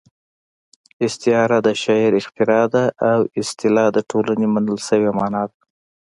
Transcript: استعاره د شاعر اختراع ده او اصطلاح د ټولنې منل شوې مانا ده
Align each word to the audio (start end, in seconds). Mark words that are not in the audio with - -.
استعاره 1.05 1.57
د 1.67 1.69
شاعر 1.83 2.11
اختراع 2.21 2.65
ده 2.73 2.83
او 3.11 3.19
اصطلاح 3.41 3.87
د 3.93 3.99
ټولنې 4.09 4.47
منل 4.53 4.79
شوې 4.87 5.11
مانا 5.17 5.43
ده 5.49 5.57